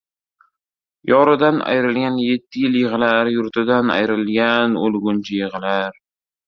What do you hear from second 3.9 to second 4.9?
ayrilgan